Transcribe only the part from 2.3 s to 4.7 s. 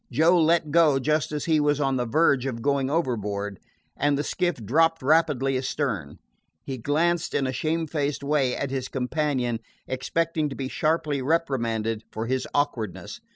of going overboard, and the skiff